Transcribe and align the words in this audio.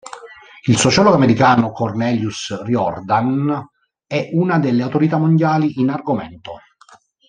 Il 0.65 0.77
sociologo 0.79 1.15
americano 1.15 1.71
Cornelius 1.71 2.59
Riordan 2.63 3.63
è 4.07 4.29
una 4.33 4.57
delle 4.57 4.81
autorità 4.81 5.17
mondiali 5.19 5.79
in 5.79 5.89
argomento. 5.89 6.57